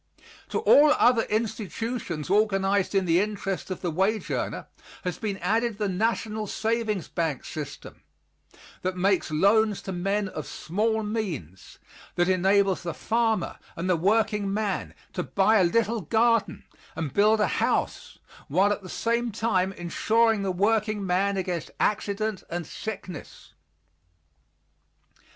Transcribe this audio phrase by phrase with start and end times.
[0.49, 4.65] To all other institutions organized in the interest of the wage earner
[5.03, 8.01] has been added the national savings bank system,
[8.81, 11.77] that makes loans to men of small means,
[12.15, 16.63] that enables the farmer and the working man to buy a little garden
[16.95, 22.43] and build a house, while at the same time insuring the working man against accident
[22.49, 23.53] and sickness.